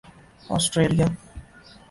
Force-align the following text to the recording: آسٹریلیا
آسٹریلیا 0.55 1.07